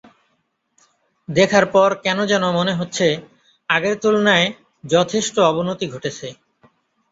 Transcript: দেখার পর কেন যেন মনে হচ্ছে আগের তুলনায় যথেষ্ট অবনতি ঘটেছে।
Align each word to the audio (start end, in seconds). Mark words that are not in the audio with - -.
দেখার 1.29 1.65
পর 1.73 1.89
কেন 2.05 2.19
যেন 2.25 2.43
মনে 2.51 2.73
হচ্ছে 2.73 3.07
আগের 3.69 3.95
তুলনায় 4.03 4.47
যথেষ্ট 4.83 5.35
অবনতি 5.49 5.85
ঘটেছে। 5.87 6.27